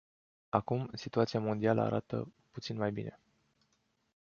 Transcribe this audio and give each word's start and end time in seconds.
Acum, 0.49 0.89
situația 0.93 1.39
mondială 1.39 1.81
arată 1.81 2.31
puțin 2.51 2.77
mai 2.77 2.91
bine. 2.91 3.19